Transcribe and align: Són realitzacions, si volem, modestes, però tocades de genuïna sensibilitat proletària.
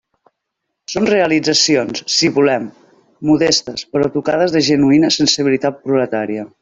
Són 0.93 1.09
realitzacions, 1.09 2.01
si 2.15 2.29
volem, 2.37 2.65
modestes, 3.33 3.85
però 3.93 4.09
tocades 4.17 4.57
de 4.57 4.65
genuïna 4.71 5.13
sensibilitat 5.19 5.79
proletària. 5.85 6.49